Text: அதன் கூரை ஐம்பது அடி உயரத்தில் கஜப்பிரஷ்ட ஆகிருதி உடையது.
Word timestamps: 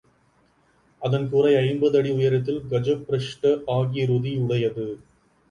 அதன் 1.01 1.27
கூரை 1.29 1.51
ஐம்பது 1.59 1.99
அடி 1.99 2.11
உயரத்தில் 2.11 2.59
கஜப்பிரஷ்ட 2.71 3.45
ஆகிருதி 3.75 4.35
உடையது. 4.39 4.89